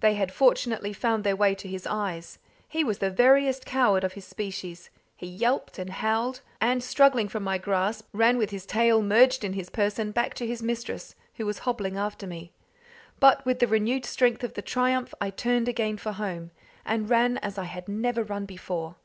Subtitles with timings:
[0.00, 2.40] They had fortunately found their way to his eyes.
[2.66, 4.90] He was the veriest coward of his species.
[5.16, 9.52] He yelped and howled, and struggling from my grasp ran with his tail merged in
[9.52, 12.50] his person back to his mistress, who was hobbling after me.
[13.20, 16.50] But with the renewed strength of triumph I turned again for home,
[16.84, 18.96] and ran as I had never run before.